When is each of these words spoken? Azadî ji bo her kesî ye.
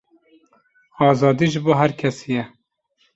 Azadî 1.07 1.47
ji 1.51 1.59
bo 1.65 1.71
her 1.81 1.91
kesî 1.99 2.29
ye. 2.35 2.43